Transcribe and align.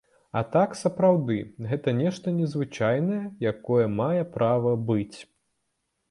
А 0.39 0.41
так, 0.53 0.69
сапраўды, 0.77 1.35
гэта 1.73 1.91
нешта 1.97 2.33
незвычайнае, 2.37 3.19
якое 3.51 3.83
мае 3.99 4.23
права 4.39 4.73
быць. 4.89 5.19